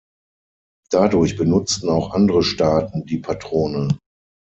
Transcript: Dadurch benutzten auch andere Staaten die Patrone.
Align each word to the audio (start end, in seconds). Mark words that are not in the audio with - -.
Dadurch 0.89 1.35
benutzten 1.37 1.87
auch 1.87 2.09
andere 2.15 2.41
Staaten 2.41 3.05
die 3.05 3.19
Patrone. 3.19 3.99